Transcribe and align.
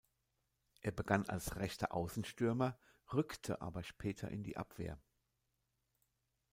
Er 0.79 0.91
begann 0.91 1.27
als 1.29 1.57
rechter 1.57 1.93
Außenstürmer, 1.93 2.75
rückte 3.13 3.61
aber 3.61 3.83
später 3.83 4.29
in 4.31 4.41
die 4.41 4.57
Abwehr. 4.57 4.99